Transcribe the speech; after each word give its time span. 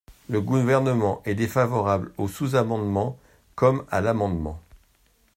Le 0.31 0.41
Gouvernement 0.41 1.21
est 1.25 1.35
défavorable 1.35 2.11
au 2.17 2.27
sous-amendement 2.27 3.19
comme 3.53 3.85
à 3.91 4.01
l’amendement. 4.01 4.59